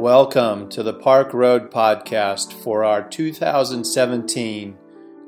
[0.00, 4.78] Welcome to the Park Road Podcast for our 2017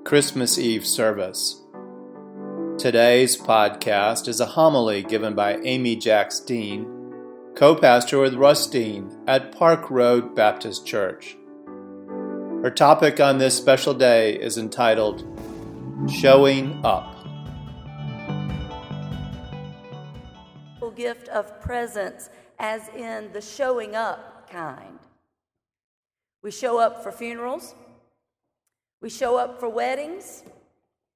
[0.03, 1.61] Christmas Eve service.
[2.79, 6.87] Today's podcast is a homily given by Amy Jacks Dean,
[7.55, 11.37] co pastor with Russ Dean at Park Road Baptist Church.
[12.63, 15.23] Her topic on this special day is entitled
[16.11, 17.15] Showing Up.
[20.97, 24.99] Gift of presence, as in the showing up kind.
[26.43, 27.75] We show up for funerals,
[29.01, 30.45] we show up for weddings,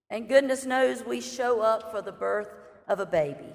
[0.08, 2.48] and goodness knows we show up for the birth
[2.88, 3.52] of a baby.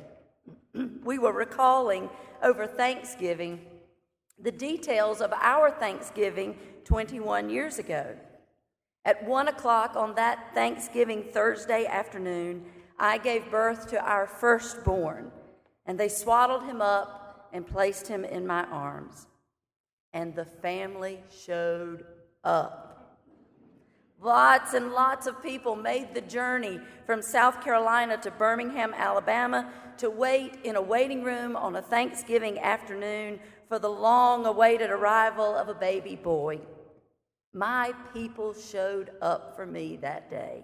[1.04, 2.10] we were recalling
[2.44, 3.62] over Thanksgiving
[4.42, 8.16] the details of our Thanksgiving 21 years ago.
[9.06, 12.66] At one o'clock on that Thanksgiving Thursday afternoon,
[12.98, 15.32] I gave birth to our firstborn,
[15.86, 19.28] and they swaddled him up and placed him in my arms
[20.14, 22.06] and the family showed
[22.44, 22.88] up.
[24.20, 30.10] Lots and lots of people made the journey from South Carolina to Birmingham, Alabama to
[30.10, 35.70] wait in a waiting room on a Thanksgiving afternoon for the long awaited arrival of
[35.70, 36.60] a baby boy.
[37.54, 40.64] My people showed up for me that day.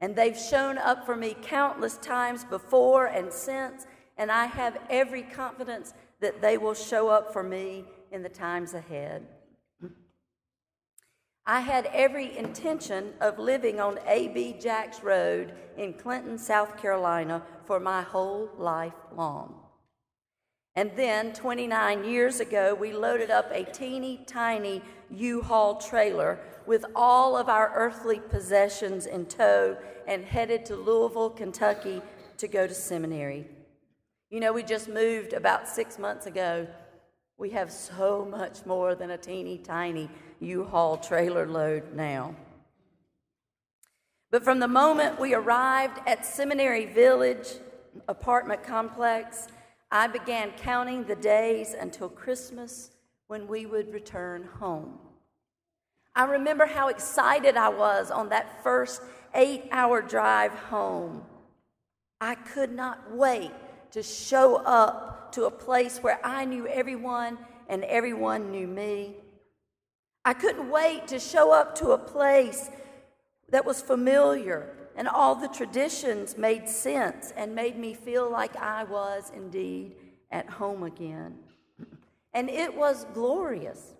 [0.00, 5.22] And they've shown up for me countless times before and since, and I have every
[5.22, 9.26] confidence that they will show up for me in the times ahead.
[11.46, 14.56] I had every intention of living on A.B.
[14.60, 19.54] Jacks Road in Clinton, South Carolina for my whole life long.
[20.76, 26.84] And then, 29 years ago, we loaded up a teeny tiny U Haul trailer with
[26.94, 32.00] all of our earthly possessions in tow and headed to Louisville, Kentucky
[32.36, 33.48] to go to seminary.
[34.30, 36.68] You know, we just moved about six months ago
[37.40, 42.36] we have so much more than a teeny tiny U Haul trailer load now.
[44.30, 47.48] But from the moment we arrived at Seminary Village
[48.08, 49.48] apartment complex,
[49.90, 52.90] I began counting the days until Christmas
[53.28, 54.98] when we would return home.
[56.14, 59.00] I remember how excited I was on that first
[59.34, 61.22] eight hour drive home.
[62.20, 63.52] I could not wait
[63.92, 69.16] to show up to a place where I knew everyone and everyone knew me.
[70.24, 72.70] I couldn't wait to show up to a place
[73.48, 78.84] that was familiar and all the traditions made sense and made me feel like I
[78.84, 79.96] was indeed
[80.30, 81.38] at home again.
[82.34, 83.94] And it was glorious.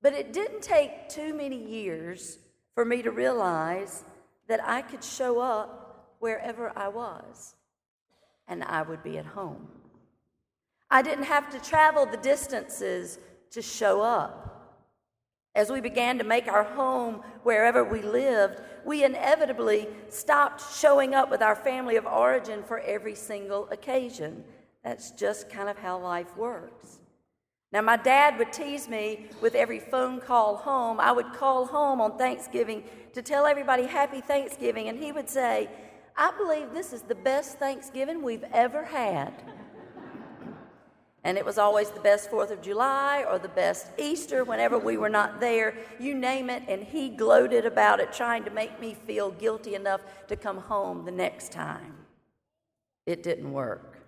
[0.00, 2.38] But it didn't take too many years
[2.74, 4.04] for me to realize
[4.48, 7.54] that I could show up wherever I was
[8.48, 9.68] and I would be at home.
[10.90, 13.18] I didn't have to travel the distances
[13.50, 14.52] to show up.
[15.54, 21.30] As we began to make our home wherever we lived, we inevitably stopped showing up
[21.30, 24.44] with our family of origin for every single occasion.
[24.82, 27.00] That's just kind of how life works.
[27.70, 31.00] Now, my dad would tease me with every phone call home.
[31.00, 35.70] I would call home on Thanksgiving to tell everybody Happy Thanksgiving, and he would say,
[36.16, 39.32] I believe this is the best Thanksgiving we've ever had.
[41.24, 44.96] And it was always the best Fourth of July or the best Easter whenever we
[44.96, 46.64] were not there, you name it.
[46.66, 51.04] And he gloated about it, trying to make me feel guilty enough to come home
[51.04, 51.94] the next time.
[53.06, 54.00] It didn't work.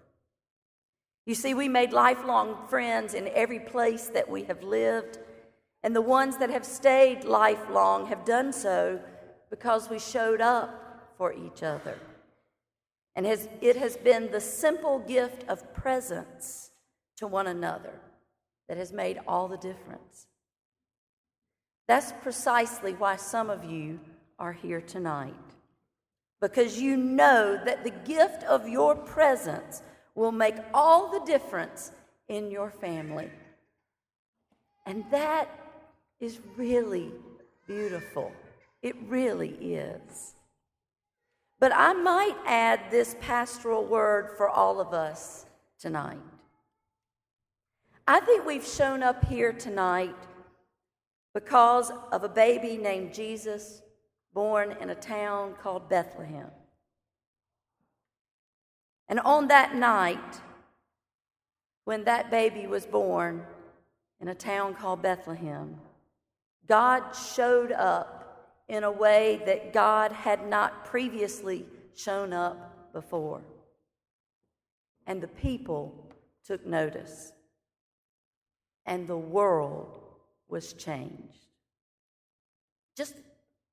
[1.24, 5.18] You see, we made lifelong friends in every place that we have lived.
[5.84, 9.00] And the ones that have stayed lifelong have done so
[9.50, 10.83] because we showed up
[11.16, 11.98] for each other.
[13.16, 16.70] And has, it has been the simple gift of presence
[17.16, 18.00] to one another
[18.68, 20.26] that has made all the difference.
[21.86, 24.00] That's precisely why some of you
[24.38, 25.34] are here tonight.
[26.40, 29.82] Because you know that the gift of your presence
[30.14, 31.92] will make all the difference
[32.28, 33.30] in your family.
[34.86, 35.48] And that
[36.20, 37.12] is really
[37.66, 38.32] beautiful.
[38.82, 40.33] It really is.
[41.64, 45.46] But I might add this pastoral word for all of us
[45.78, 46.20] tonight.
[48.06, 50.14] I think we've shown up here tonight
[51.32, 53.80] because of a baby named Jesus
[54.34, 56.50] born in a town called Bethlehem.
[59.08, 60.42] And on that night,
[61.86, 63.42] when that baby was born
[64.20, 65.80] in a town called Bethlehem,
[66.66, 68.13] God showed up
[68.68, 73.42] in a way that God had not previously shown up before.
[75.06, 76.10] And the people
[76.46, 77.32] took notice.
[78.86, 79.88] and the world
[80.48, 81.46] was changed.
[82.96, 83.14] Just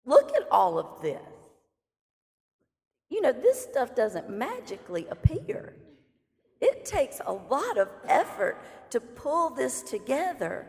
[0.06, 1.22] look at all of this.
[3.10, 5.74] You know, this stuff doesn't magically appear.
[6.62, 8.58] It takes a lot of effort
[8.92, 10.68] to pull this together.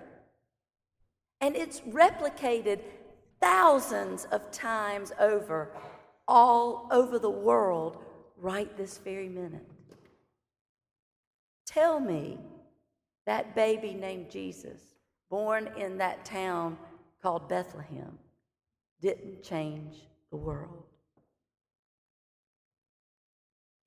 [1.40, 2.80] And it's replicated
[3.42, 5.68] thousands of times over,
[6.28, 7.98] all over the world,
[8.38, 9.66] right this very minute.
[11.66, 12.38] Tell me
[13.26, 14.80] that baby named Jesus,
[15.28, 16.78] born in that town
[17.22, 18.18] called Bethlehem,
[19.00, 19.96] didn't change
[20.30, 20.84] the world.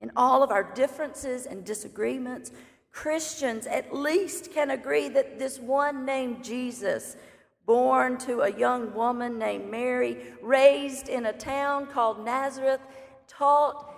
[0.00, 2.52] In all of our differences and disagreements,
[2.92, 7.16] Christians at least can agree that this one named Jesus,
[7.66, 12.80] born to a young woman named Mary, raised in a town called Nazareth,
[13.26, 13.92] taught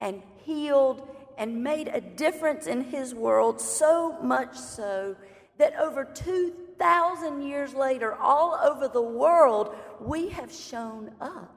[0.00, 5.16] and healed and made a difference in his world, so much so
[5.58, 11.56] that over 2,000 years later, all over the world, we have shown up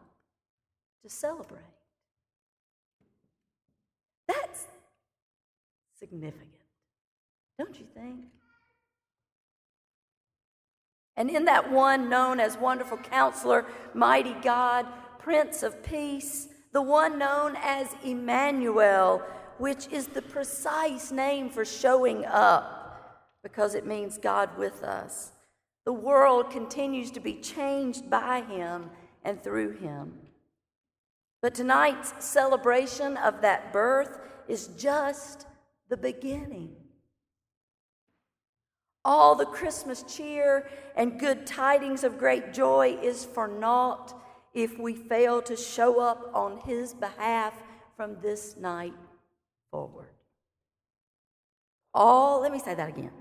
[1.04, 1.62] to celebrate.
[4.28, 4.66] That's
[6.00, 6.50] significant,
[7.60, 8.22] don't you think?
[11.18, 14.86] And in that one known as Wonderful Counselor, Mighty God,
[15.20, 19.22] Prince of Peace, the one known as Emmanuel,
[19.58, 22.76] which is the precise name for showing up
[23.42, 25.32] because it means God with us.
[25.86, 28.90] The world continues to be changed by him
[29.24, 30.18] and through him.
[31.42, 35.46] But tonight's celebration of that birth is just
[35.90, 36.76] the beginning.
[39.06, 40.68] All the Christmas cheer
[40.98, 44.14] and good tidings of great joy is for naught
[44.54, 47.54] if we fail to show up on His behalf
[47.96, 48.94] from this night
[49.72, 50.10] forward.
[51.94, 53.12] All, let me say that again.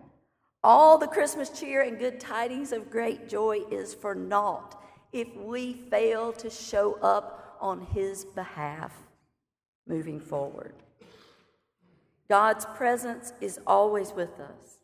[0.65, 4.83] All the Christmas cheer and good tidings of great joy is for naught
[5.13, 8.93] if we fail to show up on his behalf
[9.87, 10.75] moving forward.
[12.29, 14.81] God's presence is always with us.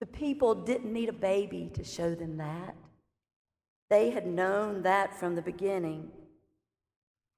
[0.00, 2.74] The people didn't need a baby to show them that.
[3.88, 6.10] They had known that from the beginning.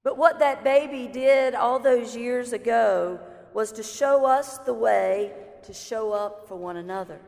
[0.03, 3.19] But what that baby did all those years ago
[3.53, 5.33] was to show us the way
[5.63, 7.19] to show up for one another.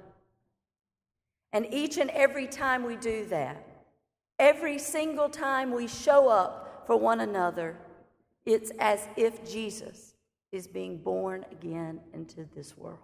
[1.54, 3.66] And each and every time we do that,
[4.40, 7.78] every single time we show up for one another,
[8.46, 10.14] it's as if Jesus
[10.52, 13.00] is being born again into this world.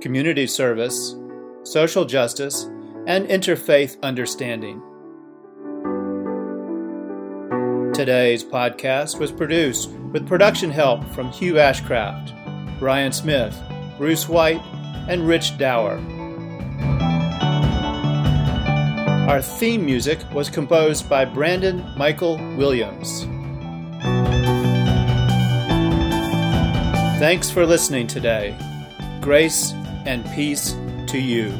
[0.00, 1.16] community service,
[1.62, 2.64] social justice,
[3.06, 4.82] and interfaith understanding.
[7.94, 13.54] Today's podcast was produced with production help from Hugh Ashcraft, Brian Smith,
[13.98, 14.62] Bruce White,
[15.10, 16.00] and Rich Dower.
[19.28, 23.24] Our theme music was composed by Brandon Michael Williams.
[27.20, 28.56] Thanks for listening today.
[29.20, 29.72] Grace
[30.06, 30.74] and peace
[31.08, 31.52] to you.